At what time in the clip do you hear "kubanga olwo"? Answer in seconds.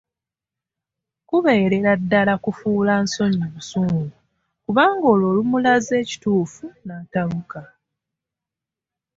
4.65-5.27